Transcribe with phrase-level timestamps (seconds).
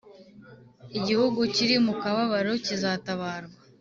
[0.97, 3.57] Igihugu kiri mu kababaro kizatabarwa